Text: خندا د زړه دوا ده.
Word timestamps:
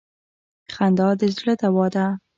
خندا 0.73 1.09
د 1.19 1.21
زړه 1.37 1.53
دوا 1.61 1.85
ده. 1.95 2.05